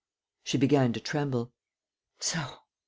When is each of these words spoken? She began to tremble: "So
She 0.43 0.57
began 0.57 0.93
to 0.93 0.99
tremble: 0.99 1.53
"So 2.19 2.57